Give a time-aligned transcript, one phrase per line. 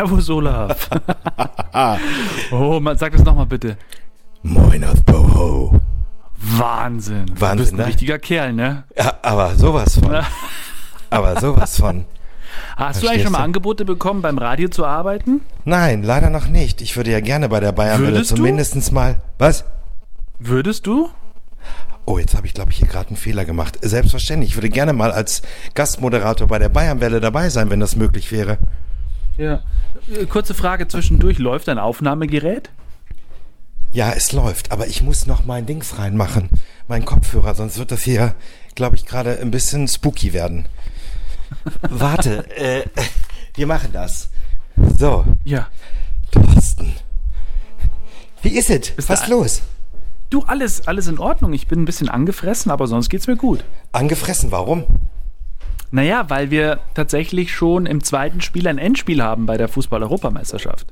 [0.00, 0.88] Servus, Olaf.
[2.50, 3.76] oh, man, sag das nochmal bitte.
[4.42, 5.78] Moin aus Boho.
[6.38, 7.26] Wahnsinn.
[7.38, 7.86] Wahnsinn, Du bist ein ne?
[7.86, 8.84] richtiger Kerl, ne?
[8.96, 10.24] Ja, aber sowas von.
[11.10, 12.06] aber sowas von.
[12.78, 13.44] Hast du eigentlich Verstehst schon mal du?
[13.44, 15.42] Angebote bekommen, beim Radio zu arbeiten?
[15.66, 16.80] Nein, leider noch nicht.
[16.80, 19.20] Ich würde ja gerne bei der Bayernwelle zumindest mal.
[19.36, 19.66] Was?
[20.38, 21.10] Würdest du?
[22.06, 23.78] Oh, jetzt habe ich, glaube ich, hier gerade einen Fehler gemacht.
[23.82, 24.52] Selbstverständlich.
[24.52, 25.42] Ich würde gerne mal als
[25.74, 28.56] Gastmoderator bei der Bayernwelle dabei sein, wenn das möglich wäre.
[29.40, 29.62] Ja.
[30.14, 31.38] Äh, Kurze Frage zwischendurch.
[31.38, 32.70] Läuft dein Aufnahmegerät?
[33.92, 36.48] Ja, es läuft, aber ich muss noch mein Dings reinmachen.
[36.86, 38.34] Mein Kopfhörer, sonst wird das hier,
[38.74, 40.66] glaube ich, gerade ein bisschen spooky werden.
[41.82, 42.84] Warte, äh,
[43.54, 44.28] wir machen das.
[44.98, 45.68] So, Ja.
[46.30, 46.94] Thorsten.
[48.42, 48.92] Wie ist es?
[49.08, 49.62] Was du- los?
[50.30, 51.52] Du, alles, alles in Ordnung.
[51.54, 53.64] Ich bin ein bisschen angefressen, aber sonst geht's mir gut.
[53.90, 54.84] Angefressen, warum?
[55.90, 60.86] Naja, weil wir tatsächlich schon im zweiten Spiel ein Endspiel haben bei der Fußball-Europameisterschaft.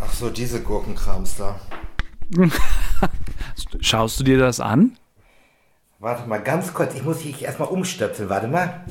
[0.00, 1.60] Ach so, diese Gurkenkrams da.
[3.80, 4.96] Schaust du dir das an?
[5.98, 8.28] Warte mal ganz kurz, ich muss dich erstmal umstöpseln.
[8.28, 8.84] Warte mal.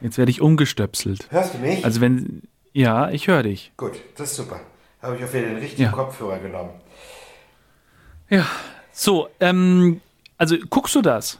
[0.00, 1.26] Jetzt werde ich umgestöpselt.
[1.30, 1.84] Hörst du mich?
[1.84, 2.42] Also wenn.
[2.72, 3.72] Ja, ich höre dich.
[3.76, 4.60] Gut, das ist super.
[5.02, 5.90] Habe ich auf jeden den richtigen Ja.
[5.90, 6.70] Kopfhörer genommen.
[8.30, 8.46] Ja.
[8.92, 10.00] So, ähm,
[10.38, 11.38] also guckst du das?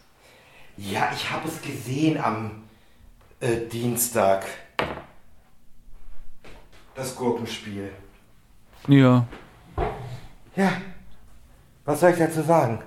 [0.77, 2.63] Ja, ich habe es gesehen am
[3.41, 4.47] äh, Dienstag.
[6.95, 7.91] Das Gurkenspiel.
[8.89, 9.27] Ja.
[10.57, 10.73] Ja.
[11.85, 12.81] Was soll ich dazu sagen?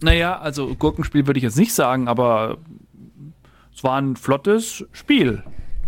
[0.00, 2.58] Naja, also Gurkenspiel würde ich jetzt nicht sagen, aber
[3.74, 5.42] es war ein flottes Spiel.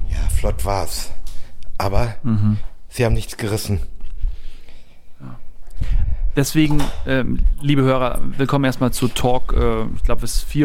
[0.09, 1.13] Ja, flott war's.
[1.79, 2.17] Aber
[2.89, 3.83] sie haben nichts gerissen.
[6.37, 10.65] Deswegen, ähm, liebe Hörer, willkommen erstmal zu Talk, äh, ich glaube, es ist 4.55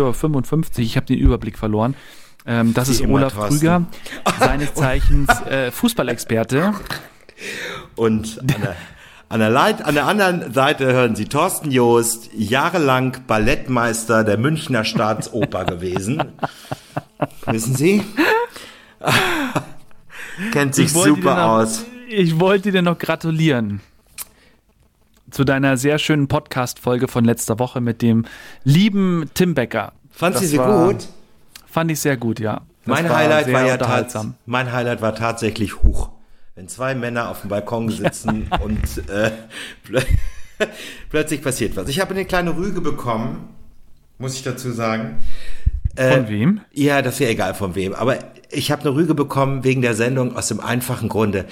[0.74, 1.96] Uhr, ich habe den Überblick verloren.
[2.46, 3.34] Ähm, das Wie ist Olaf.
[3.38, 3.86] Krüger,
[4.40, 6.74] seines Zeichens äh, Fußballexperte.
[7.96, 8.76] Und an der,
[9.30, 14.84] an, der Leit, an der anderen Seite hören Sie Thorsten Joost, jahrelang Ballettmeister der Münchner
[14.84, 16.22] Staatsoper gewesen.
[17.46, 18.03] Wissen Sie?
[20.52, 21.86] Kennt sich super noch- aus.
[22.09, 23.80] Ich wollte dir noch gratulieren
[25.31, 28.25] zu deiner sehr schönen Podcast-Folge von letzter Woche mit dem
[28.64, 29.94] lieben Tim Becker.
[30.12, 31.08] Fand sie Das sie war- gut?
[31.66, 32.62] Fand ich sehr gut, ja.
[32.86, 34.34] Das Mein Highlight sehr war ja unterhaltsam.
[34.46, 36.09] mein Highlight war tatsächlich Huch.
[36.56, 39.31] Wenn zwei Männer auf dem Balkon sitzen und äh,
[39.84, 40.02] plö
[41.09, 41.88] plötzlich passiert was.
[41.88, 43.50] Ich habe eine kleine Rüge bekommen,
[44.18, 45.18] muss ich dazu sagen.
[45.96, 46.62] Äh, Von wem?
[46.74, 47.94] Ja, das ist ja egal von wem.
[47.94, 48.18] Aber
[48.52, 51.46] ich habe eine Rüge bekommen wegen der Sendung aus dem einfachen Grunde,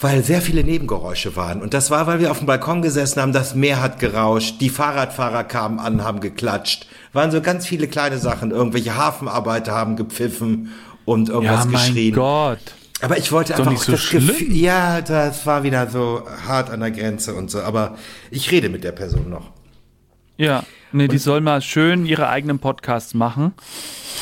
[0.00, 1.60] weil sehr viele Nebengeräusche waren.
[1.60, 4.70] Und das war, weil wir auf dem Balkon gesessen haben, das Meer hat gerauscht, die
[4.70, 6.86] Fahrradfahrer kamen an, haben geklatscht.
[7.12, 8.50] Waren so ganz viele kleine Sachen.
[8.50, 10.72] Irgendwelche Hafenarbeiter haben gepfiffen
[11.04, 12.14] und irgendwas Ja, mein geschrien.
[12.14, 12.58] Gott.
[13.00, 14.26] Aber ich wollte einfach nicht auch so das schlimm.
[14.26, 17.60] Gefühl, ja, das war wieder so hart an der Grenze und so.
[17.60, 17.96] Aber
[18.30, 19.52] ich rede mit der Person noch.
[20.36, 23.54] Ja, nee, die soll mal schön ihre eigenen Podcasts machen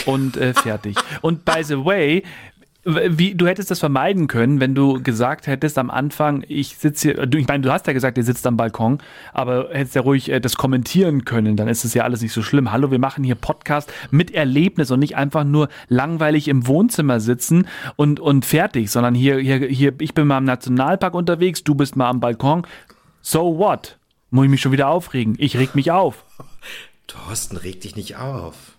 [0.07, 0.97] und äh, fertig.
[1.21, 2.23] Und by the way,
[2.87, 7.27] wie, du hättest das vermeiden können, wenn du gesagt hättest am Anfang, ich sitze hier,
[7.27, 8.99] du, ich meine, du hast ja gesagt, ihr sitzt am Balkon,
[9.33, 12.43] aber hättest ja ruhig äh, das kommentieren können, dann ist es ja alles nicht so
[12.43, 12.71] schlimm.
[12.71, 17.67] Hallo, wir machen hier Podcast mit Erlebnis und nicht einfach nur langweilig im Wohnzimmer sitzen
[17.97, 21.97] und, und fertig, sondern hier, hier, hier, ich bin mal im Nationalpark unterwegs, du bist
[21.97, 22.67] mal am Balkon.
[23.21, 23.99] So what?
[24.31, 25.35] Muss ich mich schon wieder aufregen?
[25.39, 26.25] Ich reg mich auf.
[27.09, 28.76] Thorsten, reg dich nicht auf.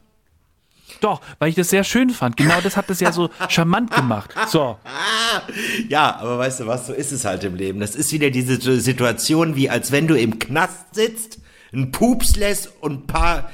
[1.01, 2.37] Doch, weil ich das sehr schön fand.
[2.37, 4.33] Genau das hat das ja so charmant gemacht.
[4.47, 4.77] So.
[5.89, 7.79] Ja, aber weißt du was, so ist es halt im Leben.
[7.79, 11.39] Das ist wieder diese Situation, wie als wenn du im Knast sitzt,
[11.71, 13.49] einen Pups lässt und ein paar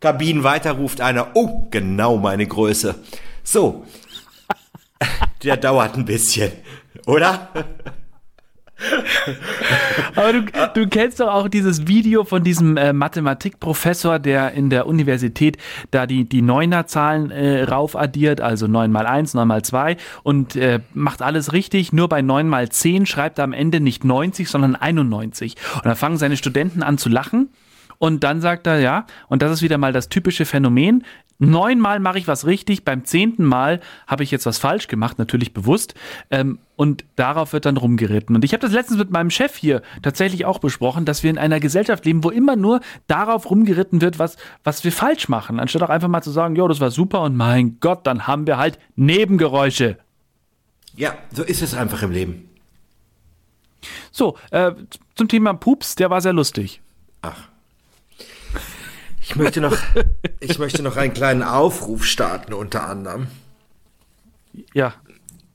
[0.00, 2.96] Kabinen weiter ruft einer, oh, genau meine Größe.
[3.44, 3.86] So.
[5.44, 6.52] Der dauert ein bisschen,
[7.06, 7.48] oder?
[10.16, 10.42] Aber du,
[10.74, 15.56] du kennst doch auch dieses Video von diesem äh, Mathematikprofessor, der in der Universität
[15.90, 20.80] da die, die Neunerzahlen äh, raufaddiert, also 9 mal 1, 9 mal 2 und äh,
[20.94, 21.92] macht alles richtig.
[21.92, 25.56] Nur bei 9 mal 10 schreibt er am Ende nicht 90, sondern 91.
[25.76, 27.48] Und dann fangen seine Studenten an zu lachen.
[28.00, 31.04] Und dann sagt er, ja, und das ist wieder mal das typische Phänomen.
[31.38, 35.52] Neunmal mache ich was richtig, beim zehnten Mal habe ich jetzt was falsch gemacht, natürlich
[35.52, 35.92] bewusst.
[36.30, 38.34] Ähm, und darauf wird dann rumgeritten.
[38.34, 41.36] Und ich habe das letztens mit meinem Chef hier tatsächlich auch besprochen, dass wir in
[41.36, 45.60] einer Gesellschaft leben, wo immer nur darauf rumgeritten wird, was, was wir falsch machen.
[45.60, 48.46] Anstatt auch einfach mal zu sagen, jo, das war super und mein Gott, dann haben
[48.46, 49.98] wir halt Nebengeräusche.
[50.96, 52.48] Ja, so ist es einfach im Leben.
[54.10, 54.72] So, äh,
[55.16, 56.80] zum Thema Pups, der war sehr lustig.
[57.20, 57.49] Ach.
[59.30, 59.76] Ich möchte noch,
[60.40, 63.28] ich möchte noch einen kleinen Aufruf starten, unter anderem.
[64.74, 64.94] Ja,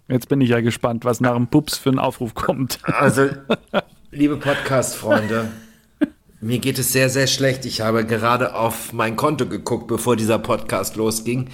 [0.07, 2.79] jetzt bin ich ja gespannt, was nach dem Pups für ein Aufruf kommt.
[2.83, 3.31] Also,
[4.11, 5.51] liebe Podcast-Freunde,
[6.39, 7.65] mir geht es sehr, sehr schlecht.
[7.65, 11.49] Ich habe gerade auf mein Konto geguckt, bevor dieser Podcast losging.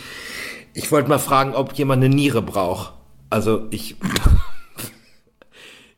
[0.75, 2.93] Ich wollte mal fragen, ob jemand eine Niere braucht.
[3.31, 3.95] Also, ich.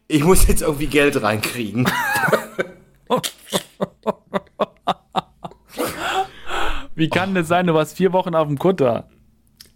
[0.09, 1.89] Ich muss jetzt irgendwie Geld reinkriegen.
[6.95, 7.67] Wie kann das sein?
[7.67, 9.07] Du warst vier Wochen auf dem Kutter.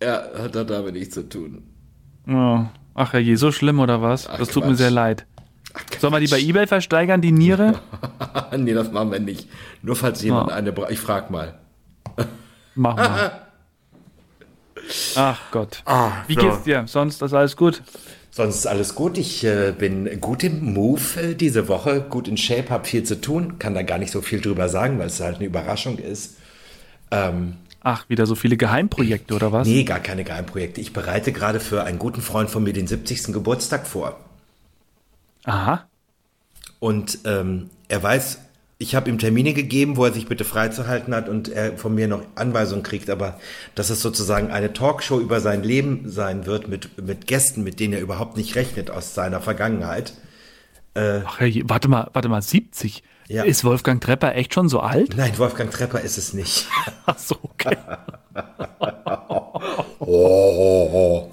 [0.02, 1.64] Ja, hat das damit nichts zu tun.
[2.28, 2.60] Oh.
[2.94, 4.28] Ach je, so schlimm oder was?
[4.28, 5.25] Ach, das tut mir sehr leid.
[6.00, 7.80] Sollen wir die bei Ebay versteigern, die Niere?
[8.58, 9.48] nee, das machen wir nicht.
[9.81, 10.54] Nur falls jemand Oh.
[10.54, 10.92] eine braucht.
[10.92, 11.60] Ich frag mal.
[12.75, 13.31] Mach mal.
[15.16, 15.81] Ach Gott.
[15.86, 16.42] Ah, Wie so.
[16.42, 16.84] geht's dir?
[16.88, 17.81] Sonst ist alles gut?
[18.31, 19.18] Sonst ist alles gut.
[19.18, 23.20] Ich äh, bin gut im Move äh, diese Woche, gut in Shape, habe viel zu
[23.20, 23.60] tun.
[23.60, 26.38] Kann da gar nicht so viel drüber sagen, weil es halt eine Überraschung ist.
[27.12, 29.68] Ähm, Ach, wieder so viele Geheimprojekte oder was?
[29.68, 30.81] nee, gar keine Geheimprojekte.
[30.81, 33.33] Ich bereite gerade für einen guten Freund von mir den 70.
[33.33, 34.19] Geburtstag vor.
[35.45, 35.88] Aha.
[36.80, 38.39] Und ähm, er weiß,
[38.80, 42.07] ich habe ihm Termine gegeben, wo er sich bitte freizuhalten hat und er von mir
[42.07, 43.39] noch Anweisungen kriegt, aber
[43.74, 47.94] dass es sozusagen eine Talkshow über sein Leben sein wird mit, mit Gästen, mit denen
[47.94, 50.13] er überhaupt nicht rechnet aus seiner Vergangenheit.
[51.25, 53.03] Ach, je, warte mal, warte mal, 70.
[53.27, 53.44] Ja.
[53.44, 55.15] Ist Wolfgang Trepper echt schon so alt?
[55.18, 56.68] Nein, Wolfgang Trepper ist es nicht.
[57.06, 57.75] Ach so, okay.
[60.00, 61.29] Oh.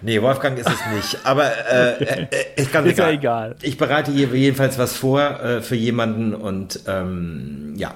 [0.00, 1.18] Nee, Wolfgang ist es nicht.
[1.26, 3.50] Aber äh, äh, äh, ist ganz Ist ja egal.
[3.52, 3.56] egal.
[3.62, 7.94] Ich bereite je- jedenfalls was vor äh, für jemanden und ähm, ja.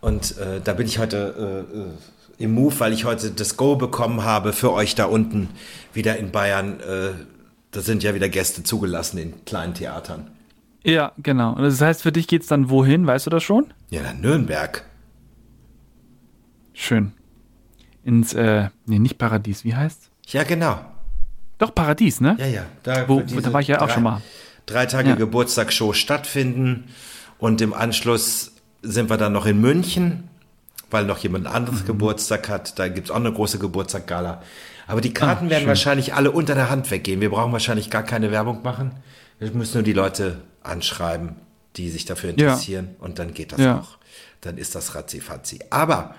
[0.00, 3.76] Und äh, da bin ich heute äh, äh, im Move, weil ich heute das Go
[3.76, 5.48] bekommen habe für euch da unten
[5.92, 6.78] wieder in Bayern.
[7.70, 10.30] Da sind ja wieder Gäste zugelassen in kleinen Theatern.
[10.84, 11.54] Ja, genau.
[11.54, 13.06] Und das heißt, für dich geht's dann wohin?
[13.06, 13.72] Weißt du das schon?
[13.90, 14.84] Ja, nach Nürnberg.
[16.72, 17.12] Schön.
[18.04, 20.10] Ins, äh, nee, nicht Paradies, wie heißt's?
[20.28, 20.78] Ja, genau.
[21.58, 22.36] Doch, Paradies, ne?
[22.38, 22.62] Ja, ja.
[22.82, 24.20] Da, Wo- da war ich ja auch drei, schon mal.
[24.66, 25.14] Drei Tage Ja.
[25.14, 26.84] Geburtstagsshow stattfinden
[27.38, 28.52] und im Anschluss
[28.82, 30.28] sind wir dann noch in München,
[30.90, 31.86] weil noch jemand anderes Mhm.
[31.86, 32.78] Geburtstag hat.
[32.78, 34.42] Da gibt's auch eine große Geburtstaggala.
[34.86, 35.68] Aber die Karten Ah, werden schön.
[35.68, 37.20] wahrscheinlich alle unter der Hand weggehen.
[37.22, 38.90] Wir brauchen wahrscheinlich gar keine Werbung machen.
[39.38, 41.36] Wir müssen nur die Leute anschreiben,
[41.76, 43.80] die sich dafür interessieren und dann geht das Ja.
[43.80, 43.98] auch.
[44.40, 45.60] Dann ist das ratzi-fatzi.
[45.70, 46.14] Aber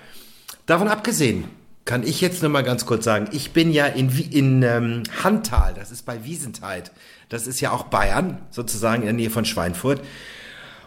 [0.66, 1.46] davon abgesehen
[1.86, 5.74] kann ich jetzt nur mal ganz kurz sagen, ich bin ja in, in ähm, Handtal,
[5.76, 6.84] das ist bei Wiesenthal.
[7.30, 10.02] Das ist ja auch Bayern, sozusagen in der Nähe von Schweinfurt.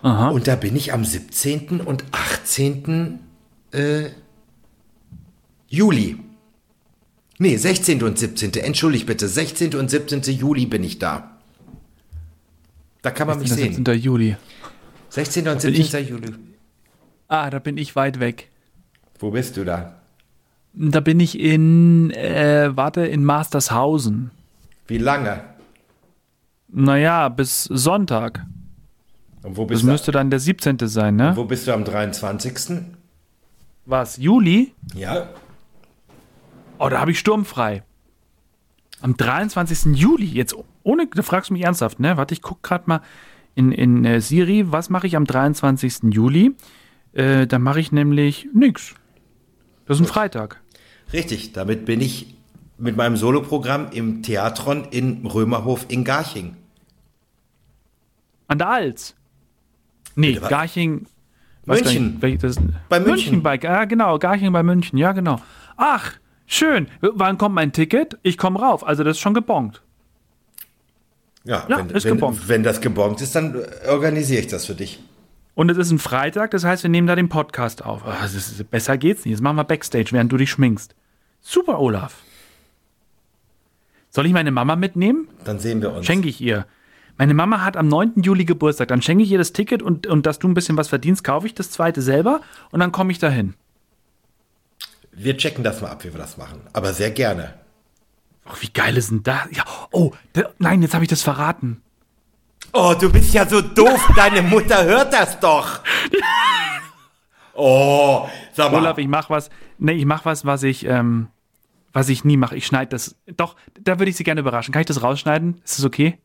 [0.03, 1.81] Und da bin ich am 17.
[1.81, 3.19] und 18.
[3.73, 4.11] Äh,
[5.69, 6.19] Juli.
[7.39, 8.03] Nee, 16.
[8.03, 8.53] und 17.
[8.55, 9.75] Entschuldigt bitte, 16.
[9.75, 10.23] und 17.
[10.23, 11.38] Juli bin ich da.
[13.03, 13.85] Da kann man mich Das ist sehen.
[13.85, 13.99] 17.
[14.01, 14.37] Juli.
[15.11, 15.49] 16.
[15.49, 16.07] und Bin 17.
[16.09, 16.35] Juli.
[17.29, 18.51] Ah, da bin ich weit weg.
[19.19, 20.01] Wo bist du da?
[20.75, 24.31] Da bin ich in, äh, warte, in Mastershausen.
[24.87, 25.41] Wie lange?
[26.69, 28.45] Naja, bis Sonntag.
[29.43, 30.79] Und wo Das bist, du, müsste dann der 17.
[30.89, 31.33] sein, ne?
[31.37, 32.83] wo bist du am 23.?
[33.87, 34.17] Was?
[34.19, 34.73] Juli?
[34.95, 35.29] Ja.
[36.79, 37.83] Oh, da habe ich sturmfrei.
[39.01, 39.97] Am 23.
[39.97, 40.55] Juli, jetzt
[40.89, 42.17] ohne, da fragst du mich ernsthaft, ne?
[42.17, 43.03] Warte, ich guck gerade mal
[43.55, 46.15] in, in äh, Siri, was mache ich am 23.
[46.15, 46.55] Juli?
[47.13, 48.95] Äh, da mache ich nämlich nix.
[49.87, 50.63] Das ist ein Freitag.
[51.13, 52.35] Richtig, damit bin ich
[52.79, 56.57] mit meinem Soloprogramm im Theatron in Römerhof in Garching.
[58.47, 59.15] An der Alz.
[60.15, 60.49] Nee, Bitte?
[60.49, 61.07] Garching.
[61.67, 62.19] gar München.
[62.23, 62.57] nicht, das,
[62.89, 63.43] Bei München.
[63.43, 65.39] bei, ja, genau, Garching bei München, ja, genau.
[65.77, 66.13] Ach,
[66.47, 66.89] schön.
[67.03, 68.19] Wann kommt mein Ticket?
[68.23, 68.87] Ich komme rauf.
[68.87, 69.83] Also, das ist schon gebongt.
[71.49, 72.47] Ja, Ja, wenn, ist wenn, gebongt.
[72.49, 73.57] wenn das gebongt ist, dann
[73.89, 75.01] organisiere ich das für dich.
[75.55, 78.03] Und es ist ein Freitag, das heißt, wir nehmen da den Podcast auf.
[78.05, 79.35] Das ist, besser geht's nicht.
[79.35, 80.95] Das machen wir Backstage, während du dich schminkst.
[81.41, 82.17] Super, Olaf.
[84.11, 85.29] Soll ich meine Mama mitnehmen?
[85.45, 86.05] Dann sehen wir uns.
[86.07, 86.67] Schenke ich ihr.
[87.17, 88.23] Meine Mama hat am 9.
[88.23, 88.89] Juli Geburtstag.
[88.89, 91.47] Dann schenke ich ihr das Ticket und, und dass du ein bisschen was verdienst, kaufe
[91.47, 92.41] ich das zweite selber
[92.71, 93.55] und dann komme ich dahin.
[95.13, 96.61] Wir checken das mal ab, wie wir das machen.
[96.73, 97.55] Aber sehr gerne.
[98.49, 99.47] Oh, wie geil ist denn das?
[99.51, 101.83] Ja, oh, da, nein, jetzt habe ich das verraten.
[102.73, 104.09] Oh, du bist ja so doof.
[104.17, 105.81] Deine Mutter hört das doch.
[107.61, 108.79] Oh, sag mal.
[108.79, 109.51] Olaf, ich mach was.
[109.79, 111.27] Nee, ich mach was, was ich, ähm,
[111.93, 112.55] was ich nie mache.
[112.55, 113.17] Ich schneide das.
[113.37, 114.71] Doch, da würde ich sie gerne überraschen.
[114.71, 115.61] Kann ich das rausschneiden?
[115.65, 116.19] Ist das okay?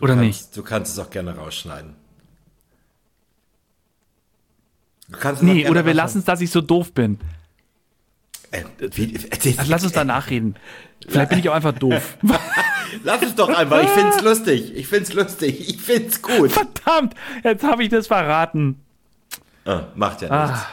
[0.00, 0.56] Oder kannst, nicht?
[0.58, 1.94] Du kannst es auch gerne rausschneiden.
[5.08, 7.18] Du kannst Nee, oder wir lassen es, dass ich so doof bin.
[8.50, 8.62] Äh,
[8.92, 10.56] wie, erzähl, Also lass uns danach reden.
[11.06, 12.18] Vielleicht bin ich auch einfach doof.
[13.04, 13.82] Lass es doch einfach.
[13.82, 14.74] Ich find's lustig.
[14.74, 15.68] Ich find's lustig.
[15.68, 16.50] Ich find's gut.
[16.50, 17.14] Verdammt,
[17.44, 18.80] jetzt habe ich das verraten.
[19.64, 20.60] Ah, macht ja nichts.
[20.60, 20.66] Ah.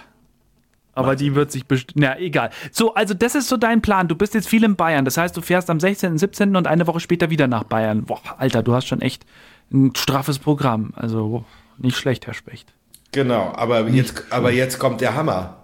[0.94, 1.98] Aber die wird sich bestimmt.
[1.98, 2.52] Na, egal.
[2.72, 4.08] So, also das ist so dein Plan.
[4.08, 5.04] Du bist jetzt viel in Bayern.
[5.04, 6.56] Das heißt, du fährst am 16., 17.
[6.56, 8.06] und eine Woche später wieder nach Bayern.
[8.06, 9.26] Boah, Alter, du hast schon echt
[9.74, 10.94] ein straffes Programm.
[10.96, 11.44] Also
[11.78, 12.74] nicht schlecht, Herr Specht.
[13.12, 15.64] Genau, aber jetzt, aber jetzt kommt der Hammer.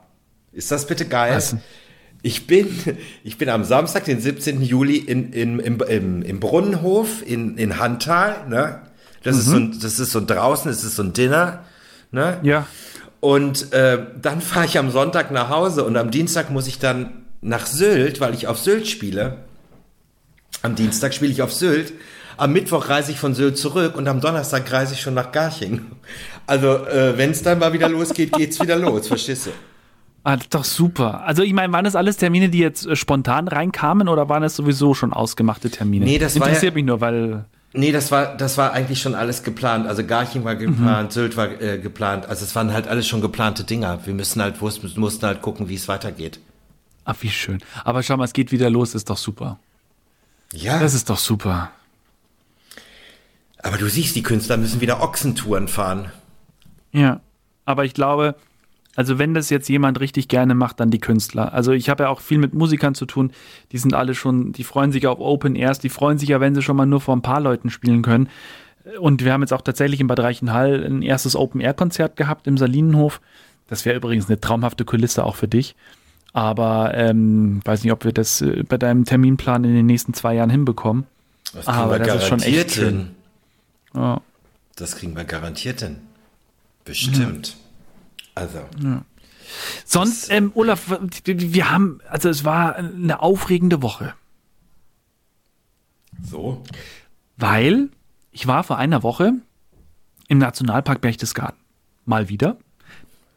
[0.52, 1.34] Ist das bitte geil?
[1.34, 1.56] Was?
[2.24, 2.80] Ich bin,
[3.24, 4.62] ich bin am Samstag, den 17.
[4.62, 8.48] Juli in, in, im, im, im Brunnenhof in, in Handtal.
[8.48, 8.82] Ne?
[9.24, 11.64] Das, ist so ein, das ist so ein draußen, das ist so ein Dinner.
[12.12, 12.40] Ne?
[12.44, 12.68] Ja.
[13.20, 17.24] Und äh, dann fahre ich am Sonntag nach Hause und am Dienstag muss ich dann
[17.42, 19.38] nach Sylt, weil ich auf Sylt spiele.
[20.62, 21.94] Am Dienstag spiele ich auf Sylt.
[22.38, 25.88] Am Mittwoch reise ich von Sylt zurück und am Donnerstag reise ich schon nach Garching.
[26.46, 29.52] Also, äh, wenn es dann mal wieder losgeht, geht's wieder los, verstehst du?
[30.24, 31.24] Ah, das ist doch super.
[31.24, 34.56] Also ich meine, waren das alles Termine, die jetzt äh, spontan reinkamen oder waren das
[34.56, 36.06] sowieso schon ausgemachte Termine?
[36.06, 39.16] Nee, das war Interessiert ja- mich nur, weil Nee, das war, das war eigentlich schon
[39.16, 39.88] alles geplant.
[39.88, 42.26] Also Garching war geplant, Sylt war äh, geplant.
[42.28, 44.06] Also es waren halt alles schon geplante Dinger.
[44.06, 46.42] Wir müssen halt, mussten halt gucken, wie es weitergeht.
[47.06, 47.60] Ach, wie schön.
[47.86, 49.58] Aber schau mal, es geht wieder los, ist doch super.
[50.54, 51.72] Ja, Das ist doch super.
[53.64, 56.12] aber du siehst, die Künstler müssen wieder Ochsentouren fahren.
[56.92, 57.22] Ja.
[57.64, 58.36] Aber ich glaube,
[58.96, 61.54] also wenn das jetzt jemand richtig gerne macht, dann die Künstler.
[61.54, 63.32] Also ich habe ja auch viel mit Musikern zu tun,
[63.72, 66.56] die sind alle schon, die freuen sich auf Open Airs, die freuen sich ja, wenn
[66.56, 68.30] sie schon mal nur vor ein paar Leuten spielen können.
[69.00, 72.48] Und wir haben jetzt auch tatsächlich in Bad Reichenhall ein erstes Open Air Konzert gehabt
[72.48, 73.22] im Salinenhof.
[73.68, 75.76] Das wäre übrigens eine traumhafte Kulisse auch für dich.
[76.34, 80.36] Aber ähm, weiß nicht, ob wir das äh, bei deinem Terminplan in den nächsten zwei
[80.36, 81.06] Jahren hinbekommen.
[81.54, 83.12] Das Aber das ist schon echt hin.
[83.94, 84.22] Ja.
[84.76, 85.98] Das kriegen wir garantiert hin.
[86.86, 87.58] Bestimmt.
[88.36, 88.60] Also,
[89.86, 94.14] Sonst, ähm, Olaf, wir wir haben, also es war eine aufregende Woche,
[96.24, 96.64] so.
[97.38, 97.90] weil
[98.32, 99.34] ich war vor einer Woche
[100.28, 101.60] im Nationalpark Berchtesgaden.
[102.06, 102.58] Mal wieder.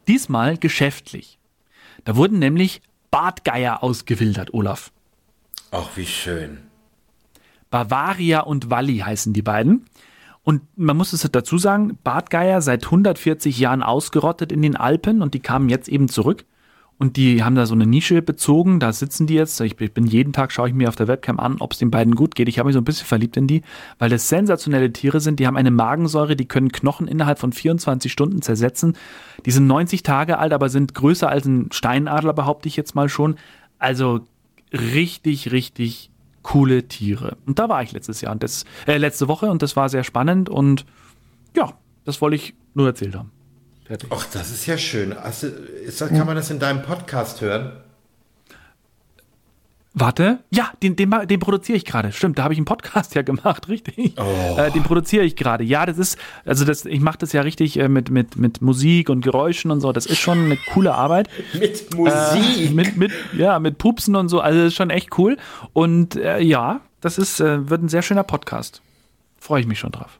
[0.07, 1.37] Diesmal geschäftlich.
[2.05, 4.91] Da wurden nämlich Bartgeier ausgewildert, Olaf.
[5.71, 6.59] Ach, wie schön.
[7.69, 9.87] Bavaria und Walli heißen die beiden.
[10.45, 15.33] Und man muss es dazu sagen, Bartgeier seit 140 Jahren ausgerottet in den Alpen und
[15.33, 16.45] die kamen jetzt eben zurück.
[16.99, 19.59] Und die haben da so eine Nische bezogen, da sitzen die jetzt.
[19.59, 22.15] Ich bin jeden Tag, schaue ich mir auf der Webcam an, ob es den beiden
[22.15, 22.47] gut geht.
[22.47, 23.63] Ich habe mich so ein bisschen verliebt in die,
[23.97, 25.39] weil das sensationelle Tiere sind.
[25.39, 28.95] Die haben eine Magensäure, die können Knochen innerhalb von 24 Stunden zersetzen.
[29.47, 33.09] Die sind 90 Tage alt, aber sind größer als ein Steinadler, behaupte ich jetzt mal
[33.09, 33.35] schon.
[33.79, 34.21] Also
[34.71, 36.11] richtig, richtig
[36.45, 37.37] coole Tiere.
[37.47, 40.03] Und da war ich letztes Jahr und das, äh, letzte Woche und das war sehr
[40.03, 40.85] spannend und
[41.55, 41.73] ja,
[42.03, 43.31] das wollte ich nur erzählt haben.
[43.83, 44.11] Fertig.
[44.13, 45.09] Ach, das ist ja schön.
[45.09, 47.71] Du, ist das, kann man das in deinem Podcast hören?
[49.97, 52.11] Warte, ja, den, den, den produziere ich gerade.
[52.11, 54.17] Stimmt, da habe ich einen Podcast ja gemacht, richtig.
[54.19, 55.63] Äh, den produziere ich gerade.
[55.63, 59.09] Ja, das ist, also das, ich mache das ja richtig äh, mit, mit, mit Musik
[59.09, 59.93] und Geräuschen und so.
[59.93, 61.29] Das ist schon eine coole Arbeit.
[61.53, 62.73] Mit Äh, Musik.
[62.73, 64.41] mit, mit, ja, mit Pupsen und so.
[64.41, 65.37] Also das ist schon echt cool.
[65.71, 68.81] Und äh, ja, das ist, äh, wird ein sehr schöner Podcast.
[69.39, 70.19] Freue ich mich schon drauf.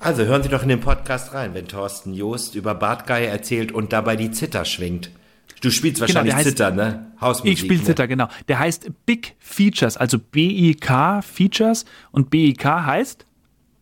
[0.00, 3.92] Also hören Sie doch in den Podcast rein, wenn Thorsten Joost über Bartgeier erzählt und
[3.94, 5.10] dabei die Zither schwingt.
[5.60, 7.12] Du spielst wahrscheinlich der heißt- Zither, ne?
[7.20, 7.52] Hausmusik.
[7.52, 7.84] Ich spiele ne?
[7.84, 8.28] Zither, genau.
[8.48, 11.84] Der heißt Big Features, also B-I-K Features.
[12.12, 13.24] Und B-I-K heißt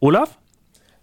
[0.00, 0.38] Olaf?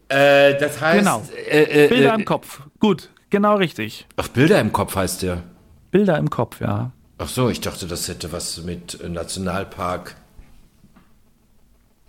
[0.10, 1.00] Äh, das heißt.
[1.00, 1.24] Genau.
[1.50, 2.62] Äh, äh, Bilder äh, im Kopf.
[2.80, 4.08] Gut, genau richtig.
[4.16, 5.44] Ach, Bilder im Kopf heißt der.
[5.92, 6.92] Bilder im Kopf, ja.
[7.20, 10.16] Ach so, ich dachte, das hätte was mit Nationalpark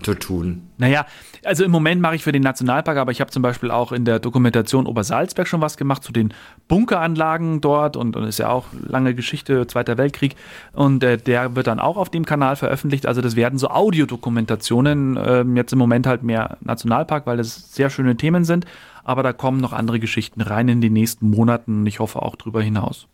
[0.02, 0.68] zu tun.
[0.76, 1.06] Naja,
[1.44, 4.04] also im Moment mache ich für den Nationalpark, aber ich habe zum Beispiel auch in
[4.04, 6.34] der Dokumentation Obersalzberg schon was gemacht zu den
[6.68, 10.36] Bunkeranlagen dort und, und ist ja auch lange Geschichte, Zweiter Weltkrieg.
[10.72, 13.06] Und äh, der wird dann auch auf dem Kanal veröffentlicht.
[13.06, 17.88] Also das werden so Audiodokumentationen, ähm, jetzt im Moment halt mehr Nationalpark, weil das sehr
[17.88, 18.66] schöne Themen sind.
[19.04, 22.36] Aber da kommen noch andere Geschichten rein in den nächsten Monaten und ich hoffe auch
[22.36, 23.06] drüber hinaus.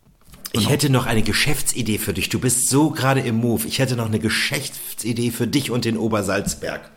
[0.53, 2.29] Ich hätte noch eine Geschäftsidee für dich.
[2.29, 3.67] Du bist so gerade im Move.
[3.67, 6.91] Ich hätte noch eine Geschäftsidee für dich und den Obersalzberg.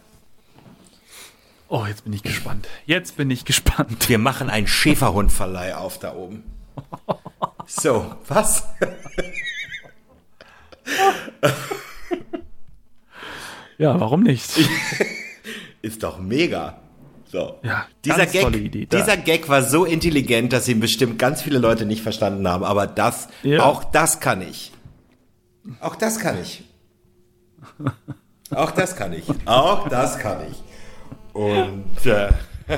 [1.68, 2.68] Oh, jetzt bin ich gespannt.
[2.86, 4.10] Jetzt bin ich gespannt.
[4.10, 6.44] Wir machen einen Schäferhundverleih auf da oben.
[7.68, 8.64] So, was?
[13.78, 14.52] Ja, warum nicht?
[15.82, 16.83] Ist doch mega.
[17.34, 17.58] So.
[17.64, 22.04] Ja, dieser, Gag, dieser Gag war so intelligent, dass ihn bestimmt ganz viele Leute nicht
[22.04, 22.64] verstanden haben.
[22.64, 23.64] Aber das, Ja.
[23.64, 24.72] auch das kann ich.
[25.80, 26.64] Auch das kann ich.
[28.52, 29.26] Auch das kann ich.
[29.46, 30.62] Auch das kann ich.
[31.34, 32.30] Und äh,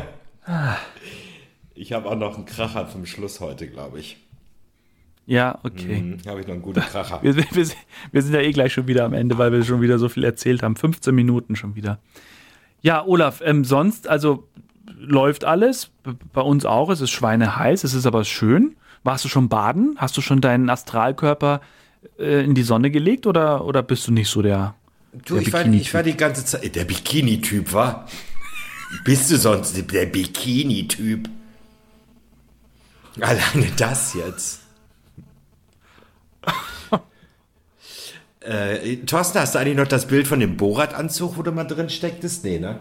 [1.75, 4.15] ich habe auch noch einen Kracher zum Schluss heute, glaube ich.
[5.25, 5.97] Ja, okay.
[5.97, 7.19] Hm, habe ich noch einen guten Kracher.
[7.24, 7.45] Wir, wir,
[8.13, 10.24] wir sind ja eh gleich schon wieder am Ende, weil wir schon wieder so viel
[10.24, 10.77] erzählt haben.
[10.77, 12.00] 15 Minuten schon wieder.
[12.82, 14.48] Ja, Olaf, ähm, sonst, also
[14.98, 15.91] läuft alles.
[16.34, 16.89] Bei uns auch.
[16.89, 18.75] Es ist schweineheiß, es ist aber schön.
[19.03, 19.96] Warst du schon baden?
[19.98, 21.62] Hast du schon deinen Astralkörper
[22.20, 24.75] äh, in die Sonne gelegt oder, oder bist du nicht so der.
[25.25, 26.75] Du, der ich, war, ich war die ganze Zeit.
[26.75, 28.08] Der Bikini-Typ, war?
[29.03, 31.29] bist du sonst der Bikini-Typ?
[33.22, 34.64] Alleine das jetzt.
[38.45, 41.89] Äh, Thorsten, hast du eigentlich noch das Bild von dem Borat-Anzug, wo du mal drin
[41.89, 42.43] stecktest?
[42.43, 42.79] Nee, ne?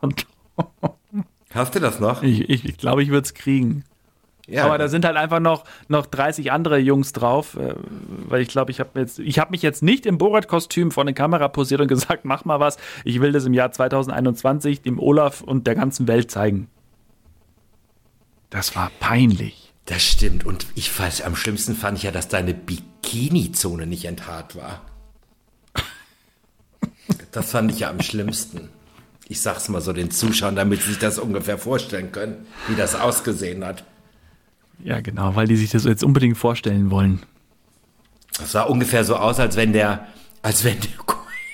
[1.54, 2.22] Hast du das noch?
[2.22, 3.84] Ich glaube, ich, glaub, ich würde es kriegen.
[4.48, 4.64] Ja.
[4.64, 7.74] Aber da sind halt einfach noch, noch 30 andere Jungs drauf, äh,
[8.28, 11.80] weil ich glaube, ich habe hab mich jetzt nicht im Borat-Kostüm vor eine Kamera posiert
[11.80, 12.76] und gesagt, mach mal was.
[13.04, 16.68] Ich will das im Jahr 2021 dem Olaf und der ganzen Welt zeigen.
[18.50, 19.72] Das war peinlich.
[19.86, 20.44] Das stimmt.
[20.44, 22.54] Und ich weiß, am schlimmsten fand ich ja, dass deine
[23.12, 24.80] Bikini-Zone nicht enthaart war.
[27.30, 28.68] Das fand ich ja am schlimmsten.
[29.28, 32.94] Ich sag's mal so den Zuschauern, damit sie sich das ungefähr vorstellen können, wie das
[32.94, 33.84] ausgesehen hat.
[34.82, 37.22] Ja, genau, weil die sich das jetzt unbedingt vorstellen wollen.
[38.38, 40.06] Das sah ungefähr so aus, als wenn der,
[40.42, 40.78] als wenn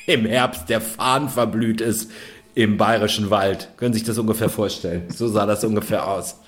[0.07, 2.11] im Herbst der Farn verblüht ist
[2.55, 3.69] im bayerischen Wald.
[3.77, 5.11] Können Sie sich das ungefähr vorstellen?
[5.11, 6.41] So sah das ungefähr aus.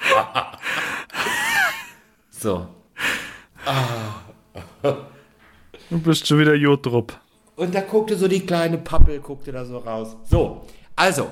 [2.30, 2.68] so.
[5.90, 7.18] Du bist schon wieder Jodrup.
[7.54, 10.16] Und da guckte so die kleine Pappel, guckte da so raus.
[10.24, 11.30] So, also.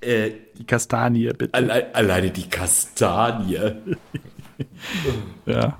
[0.00, 1.52] Äh, die Kastanie, bitte.
[1.52, 3.56] Alle, alleine die Kastanie.
[5.46, 5.78] ja.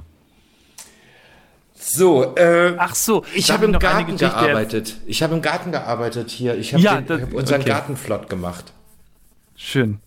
[1.74, 4.96] So, äh, ach so, ich habe im Garten gearbeitet.
[5.06, 6.56] Ich habe im Garten gearbeitet hier.
[6.56, 7.70] Ich habe ja, hab unseren okay.
[7.70, 8.72] Garten flott gemacht.
[9.56, 10.00] Schön.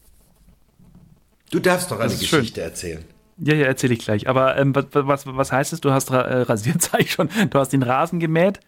[1.50, 2.63] Du darfst noch eine Geschichte schön.
[2.63, 3.06] erzählen.
[3.38, 4.28] Ja, ja, erzähle ich gleich.
[4.28, 5.82] Aber ähm, was, was, was heißt es?
[5.82, 7.30] Du hast äh, rasiert, sag ich schon.
[7.50, 8.60] Du hast den Rasen gemäht.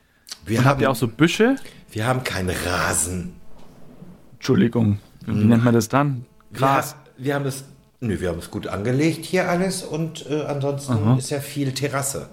[0.46, 1.56] Wir haben, habt ihr auch so Büsche?
[1.92, 3.36] Wir haben keinen Rasen.
[4.34, 5.00] Entschuldigung.
[5.26, 5.50] Wie hm.
[5.50, 6.26] nennt man das dann?
[6.54, 6.96] Gras.
[7.18, 7.66] Wir, wir haben das.
[8.02, 11.18] Nö, wir haben es gut angelegt hier alles und äh, ansonsten Aha.
[11.18, 12.30] ist ja viel Terrasse.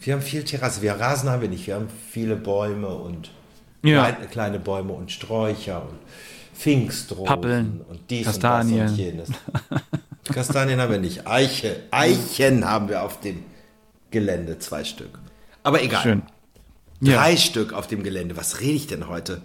[0.00, 0.82] Wir haben viel Terrasse.
[0.82, 1.66] Wir Rasen haben wir nicht.
[1.66, 3.30] Wir haben viele Bäume und
[3.82, 4.10] ja.
[4.10, 5.98] kleine, kleine Bäume und Sträucher und
[6.54, 8.80] Pfingstrosen Pappeln, und dies Kastanien.
[8.80, 9.30] und das und jenes.
[10.38, 11.26] Kastanien haben wir nicht.
[11.26, 13.42] Eiche, Eichen haben wir auf dem
[14.12, 15.18] Gelände, zwei Stück.
[15.64, 16.00] Aber egal.
[16.00, 16.22] Schön.
[17.00, 17.36] Drei ja.
[17.36, 18.36] Stück auf dem Gelände.
[18.36, 19.42] Was rede ich denn heute?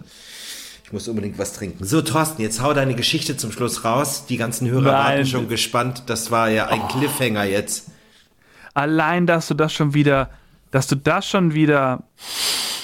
[0.84, 1.84] Ich muss unbedingt was trinken.
[1.84, 4.26] So, Thorsten, jetzt hau deine Geschichte zum Schluss raus.
[4.26, 4.92] Die ganzen Hörer Nein.
[4.92, 6.04] warten schon gespannt.
[6.06, 6.86] Das war ja ein oh.
[6.86, 7.88] Cliffhanger jetzt.
[8.72, 10.30] Allein, dass du das schon wieder,
[10.70, 12.04] dass du das schon wieder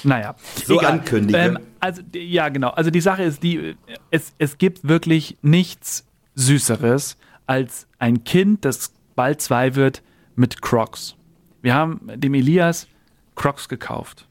[0.02, 0.34] naja.
[0.66, 0.94] So egal.
[0.94, 1.38] ankündige.
[1.38, 2.70] Ähm, also, ja, genau.
[2.70, 3.76] Also die Sache ist die,
[4.10, 7.16] es, es gibt wirklich nichts Süßeres
[7.50, 10.04] als ein Kind, das bald zwei wird,
[10.36, 11.16] mit Crocs.
[11.62, 12.86] Wir haben dem Elias
[13.34, 14.28] Crocs gekauft.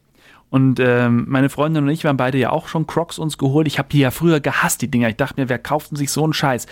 [0.50, 3.68] Und ähm, meine Freundin und ich, wir haben beide ja auch schon Crocs uns geholt.
[3.68, 5.10] Ich habe die ja früher gehasst, die Dinger.
[5.10, 6.66] Ich dachte mir, wer kauft denn sich so einen Scheiß?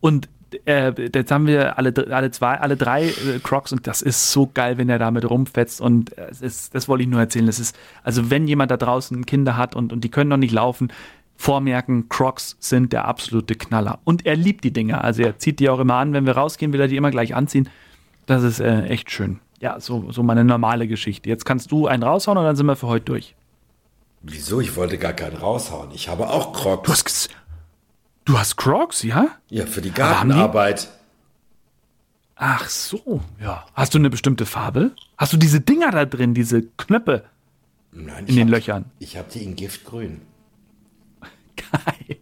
[0.00, 0.28] Und
[0.66, 4.50] äh, jetzt haben wir alle, alle zwei, alle drei äh, Crocs und das ist so
[4.52, 7.46] geil, wenn er damit rumfetzt und äh, ist, das wollte ich nur erzählen.
[7.46, 10.52] Das ist, also wenn jemand da draußen Kinder hat und, und die können noch nicht
[10.52, 10.92] laufen,
[11.36, 13.98] vormerken, Crocs sind der absolute Knaller.
[14.04, 15.02] Und er liebt die Dinger.
[15.02, 17.34] Also er zieht die auch immer an, wenn wir rausgehen, will er die immer gleich
[17.34, 17.68] anziehen.
[18.26, 19.40] Das ist äh, echt schön.
[19.60, 21.28] Ja, so, so meine normale Geschichte.
[21.28, 23.34] Jetzt kannst du einen raushauen und dann sind wir für heute durch.
[24.22, 24.60] Wieso?
[24.60, 25.90] Ich wollte gar keinen raushauen.
[25.92, 26.82] Ich habe auch Crocs.
[26.84, 27.30] Du hast,
[28.24, 29.28] Du hast Crocs, ja?
[29.48, 30.88] Ja, für die Gartenarbeit.
[32.36, 33.66] Ach so, ja.
[33.74, 34.92] Hast du eine bestimmte Farbe?
[35.16, 37.24] Hast du diese Dinger da drin, diese Knöpfe
[37.92, 38.84] Nein, in den hab, Löchern?
[38.98, 40.22] Ich habe die in Giftgrün.
[41.56, 42.18] Geil.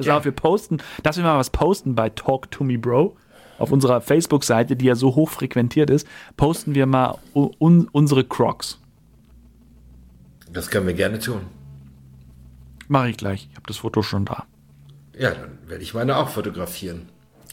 [0.00, 0.16] Pass ja.
[0.16, 3.16] auf, wir posten, dass wir mal was posten bei Talk to Me Bro
[3.58, 6.06] auf unserer Facebook-Seite, die ja so hoch frequentiert ist,
[6.38, 8.78] posten wir mal un unsere Crocs.
[10.50, 11.42] Das können wir gerne tun.
[12.88, 13.48] Mache ich gleich.
[13.50, 14.46] Ich habe das Foto schon da.
[15.16, 17.10] Ja, dann werde ich meine auch fotografieren.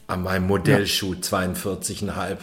[0.08, 1.20] An meinem Modellschuh ja.
[1.20, 2.38] 42,5.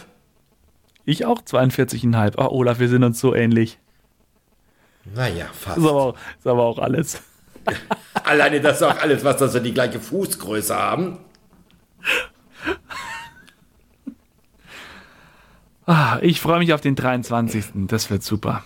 [1.03, 2.35] Ich auch 42,5.
[2.37, 3.79] Oh, Olaf, wir sind uns so ähnlich.
[5.15, 5.79] Naja, fast.
[5.79, 7.23] Ist aber auch, ist aber auch alles.
[8.23, 11.17] Alleine das ist auch alles, was dass wir die gleiche Fußgröße haben.
[15.85, 17.65] Ah, ich freue mich auf den 23.
[17.87, 18.63] Das wird super.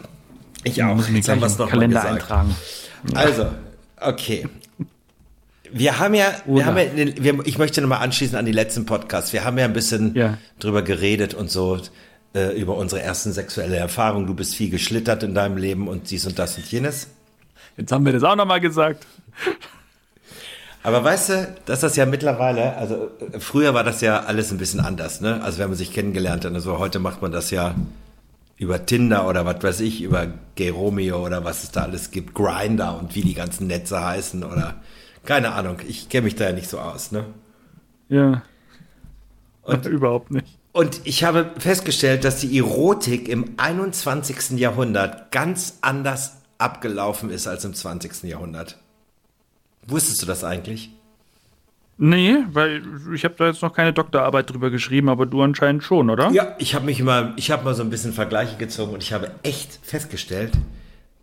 [0.64, 0.92] Ich auch.
[0.92, 2.56] Ich muss mir gleich einen Kalender eintragen.
[3.14, 3.48] Also,
[4.02, 4.48] Okay.
[5.72, 9.34] Wir haben ja, wir haben ja ich möchte nochmal anschließen an die letzten Podcasts.
[9.34, 10.38] Wir haben ja ein bisschen ja.
[10.60, 11.80] drüber geredet und so,
[12.34, 14.26] äh, über unsere ersten sexuelle Erfahrungen.
[14.26, 17.10] Du bist viel geschlittert in deinem Leben und dies und das und jenes.
[17.80, 19.08] Jetzt haben wir das auch nochmal gesagt.
[20.84, 24.82] Aber weißt du, dass das ja mittlerweile, also früher war das ja alles ein bisschen
[24.82, 25.42] anders, ne?
[25.44, 27.76] Also wenn man sich kennengelernt hat, also heute macht man das ja
[28.58, 32.34] über Tinder oder was weiß ich, über Gay Romeo oder was es da alles gibt,
[32.36, 34.76] Grinder und wie die ganzen Netze heißen oder
[35.24, 35.78] keine Ahnung.
[35.88, 37.26] Ich kenne mich da ja nicht so aus, ne?
[38.10, 38.42] Ja.
[39.62, 40.58] Und, Überhaupt nicht.
[40.74, 44.60] und ich habe festgestellt, dass die Erotik im 21.
[44.60, 48.24] Jahrhundert ganz anders abgelaufen ist als im 20.
[48.24, 48.78] Jahrhundert.
[49.88, 50.92] Wusstest du das eigentlich?
[51.98, 52.82] Nee, weil
[53.14, 56.30] ich habe da jetzt noch keine Doktorarbeit drüber geschrieben, aber du anscheinend schon, oder?
[56.32, 59.12] Ja, ich habe mich immer, ich habe mal so ein bisschen Vergleiche gezogen und ich
[59.12, 60.54] habe echt festgestellt,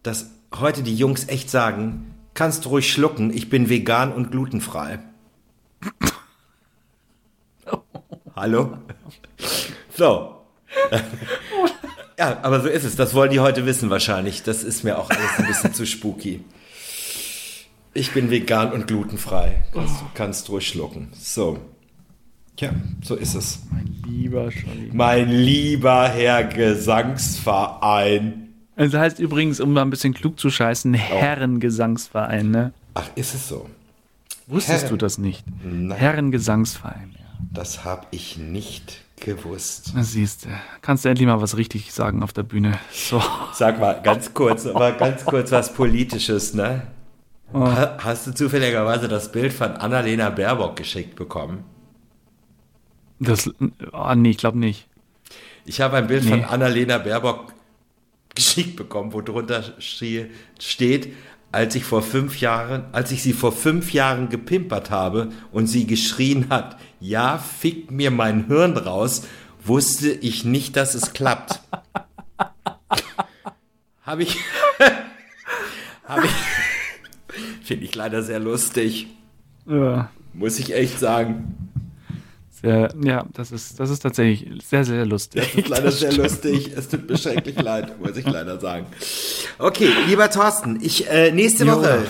[0.02, 4.98] dass heute die Jungs echt sagen, kannst du ruhig schlucken, ich bin vegan und glutenfrei.
[8.36, 8.76] Hallo?
[9.96, 10.44] So.
[12.18, 12.96] ja, aber so ist es.
[12.96, 14.42] Das wollen die heute wissen wahrscheinlich.
[14.42, 16.40] Das ist mir auch alles ein bisschen zu spooky.
[17.94, 19.62] Ich bin vegan und glutenfrei.
[19.72, 21.08] Kannst, kannst ruhig schlucken.
[21.18, 21.58] So.
[22.58, 22.70] Ja,
[23.02, 23.60] so ist es.
[23.70, 24.90] Mein lieber Scholli.
[24.92, 28.42] Mein lieber Herr Gesangsverein.
[28.76, 32.72] Also heißt übrigens, um mal ein bisschen klug zu scheißen, Herrengesangsverein, ne?
[32.94, 33.68] Ach, ist es so?
[34.46, 35.44] Wusstest Herren- du das nicht?
[35.64, 35.96] Nein.
[35.98, 37.24] Herrengesangsverein, ja.
[37.52, 39.92] Das habe ich nicht gewusst.
[40.00, 40.48] Siehst du.
[40.82, 42.78] Kannst du endlich mal was richtig sagen auf der Bühne.
[42.92, 43.22] So.
[43.52, 46.82] Sag mal, ganz kurz, aber ganz kurz was Politisches, ne?
[47.54, 51.64] Ha- Hast du zufälligerweise das Bild von Annalena Baerbock geschickt bekommen?
[53.18, 53.50] Das.
[53.92, 54.88] Oh, nee, ich glaube nicht.
[55.64, 56.44] Ich habe ein Bild von Nee.
[56.44, 57.52] Annalena Baerbock
[58.34, 61.12] geschickt bekommen, wo drunter steht,
[61.52, 65.86] als ich vor fünf Jahren, als ich sie vor fünf Jahren gepimpert habe und sie
[65.86, 69.22] geschrien hat, ja, fick mir mein Hirn raus,
[69.64, 71.60] wusste ich nicht, dass es klappt.
[74.02, 74.38] habe ich,
[76.04, 76.32] habe ich,
[77.66, 79.08] finde ich leider sehr lustig,
[79.66, 80.10] Ja.
[80.32, 81.52] muss ich echt sagen.
[82.62, 85.42] Sehr, ja, das ist, das ist tatsächlich sehr, sehr lustig.
[85.42, 86.72] Das ist leider Das sehr lustig.
[86.74, 88.86] Es tut mir schrecklich leid, muss ich leider sagen.
[89.58, 91.72] Okay, lieber Thorsten, ich äh, nächste Jo.
[91.76, 92.06] Woche.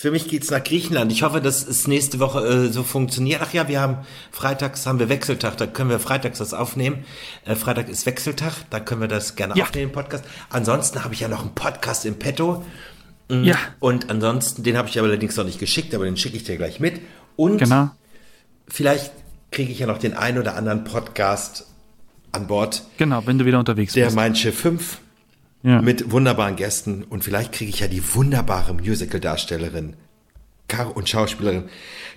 [0.00, 1.12] Für mich geht's nach Griechenland.
[1.12, 3.42] Ich hoffe, dass es nächste Woche äh, so funktioniert.
[3.44, 3.98] Ach ja, wir haben
[4.32, 7.04] freitags haben wir Wechseltag, da können wir freitags das aufnehmen.
[7.44, 9.64] Äh, Freitag ist Wechseltag, da können wir das gerne Ja.
[9.64, 10.24] aufnehmen, Podcast.
[10.48, 12.64] Ansonsten habe ich ja noch einen Podcast im Petto.
[13.28, 16.56] Ja, Und ansonsten, den habe ich allerdings noch nicht geschickt, aber den schicke ich dir
[16.56, 16.98] gleich mit.
[17.36, 17.90] Und genau.
[18.68, 19.12] vielleicht
[19.52, 21.66] kriege ich ja noch den einen oder anderen Podcast
[22.32, 24.16] an Bord, Genau, wenn du wieder unterwegs der bist.
[24.16, 24.98] Mein Schiff 5
[25.62, 25.82] Ja.
[25.82, 29.94] mit wunderbaren Gästen und vielleicht kriege ich ja die wunderbare Musical-Darstellerin
[30.94, 31.64] und Schauspielerin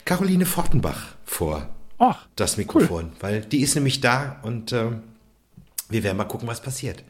[0.06, 5.01] Caroline Fortenbach vor Ach, das Mikrofon, weil die ist nämlich da und ähm,
[5.89, 7.03] wir werden mal gucken, was passiert.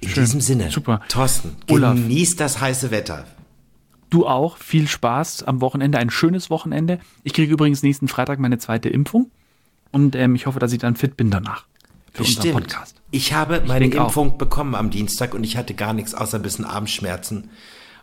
[0.00, 1.00] In diesem Sinne, Super.
[1.08, 1.94] Thorsten, Olaf.
[1.94, 3.24] genieß das heiße Wetter.
[4.10, 4.56] du auch.
[4.58, 6.98] Viel Spaß am Wochenende, ein schönes Wochenende.
[7.24, 9.30] Ich kriege übrigens nächsten Freitag meine zweite Impfung.
[9.92, 11.66] Und ähm, ich hoffe, dass ich dann fit bin danach.
[12.16, 12.54] Für unseren Bestimmt.
[12.68, 12.96] Podcast.
[13.10, 14.06] Ich habe meine denk auch.
[14.06, 17.50] Impfung bekommen am Dienstag und ich hatte gar nichts außer ein bisschen Armschmerzen.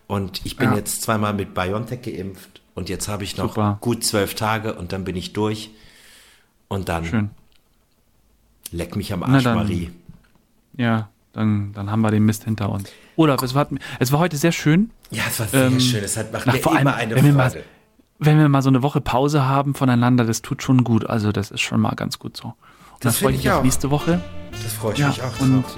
[0.08, 0.76] Und ich bin Ja.
[0.78, 3.78] jetzt zweimal mit BioNTech geimpft und jetzt habe ich noch Super.
[3.82, 5.72] gut zwölf Tage und dann bin ich durch.
[6.68, 7.30] Und dann Schön.
[8.72, 9.44] leck mich am Arsch.
[9.46, 9.92] Marie.
[10.78, 12.90] Ja, dann, dann haben wir den Mist hinter uns.
[13.16, 13.68] Olaf, es war,
[14.00, 14.92] es war heute sehr schön.
[15.12, 16.04] Ja, es war sehr Ähm, schön.
[16.04, 17.66] Es hat macht na, mir vor immer allem, eine wenn wir mal- Freude.
[18.20, 21.06] Wenn wir mal so eine Woche Pause haben voneinander, das tut schon gut.
[21.10, 22.54] Also das ist schon mal ganz gut so.
[23.04, 23.58] Das das freue ich ich mich auch.
[23.58, 24.22] auf nächste Woche.
[24.64, 25.76] Das freue ich Ja, mich auch und drauf.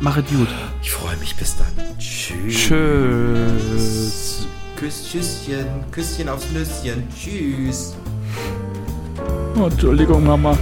[0.00, 0.48] mache gut.
[0.82, 1.34] Ich freue mich.
[1.36, 1.66] Bis dann.
[1.98, 2.54] Tschüss.
[2.54, 4.46] Tschüss.
[4.76, 5.66] Küss, Tschüsschen.
[5.90, 7.06] Küsschen aufs Nüsschen.
[7.14, 7.94] Tschüss.
[9.60, 10.56] Oh, Entschuldigung, Mama.